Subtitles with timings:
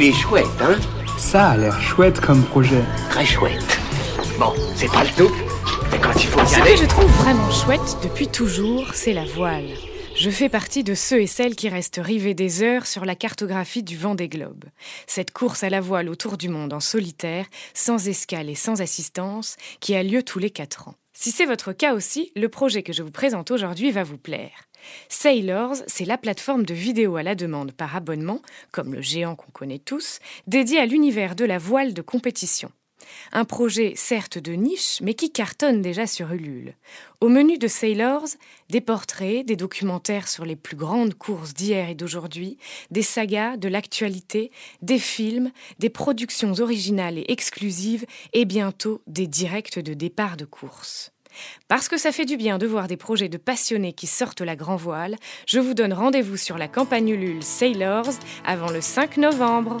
[0.00, 0.78] Il est chouette, hein
[1.18, 2.84] Ça a l'air chouette comme projet.
[3.10, 3.80] Très chouette.
[4.38, 5.34] Bon, c'est pas le tout,
[5.90, 6.74] mais quand il faut y Ce aller...
[6.74, 9.66] que je trouve vraiment chouette depuis toujours, c'est la voile.
[10.14, 13.82] Je fais partie de ceux et celles qui restent rivés des heures sur la cartographie
[13.82, 14.66] du vent des globes.
[15.08, 19.56] Cette course à la voile autour du monde en solitaire, sans escale et sans assistance,
[19.80, 20.94] qui a lieu tous les quatre ans.
[21.20, 24.68] Si c'est votre cas aussi, le projet que je vous présente aujourd'hui va vous plaire.
[25.08, 28.40] Sailors, c'est la plateforme de vidéo à la demande par abonnement,
[28.70, 32.70] comme le géant qu'on connaît tous, dédié à l'univers de la voile de compétition.
[33.32, 36.74] Un projet certes de niche, mais qui cartonne déjà sur Ulule.
[37.20, 38.28] Au menu de Sailors,
[38.70, 42.58] des portraits, des documentaires sur les plus grandes courses d'hier et d'aujourd'hui,
[42.90, 44.50] des sagas, de l'actualité,
[44.82, 51.12] des films, des productions originales et exclusives, et bientôt des directs de départ de course.
[51.68, 54.56] Parce que ça fait du bien de voir des projets de passionnés qui sortent la
[54.56, 58.10] grand voile, je vous donne rendez-vous sur la campagne Ulule Sailors
[58.44, 59.80] avant le 5 novembre.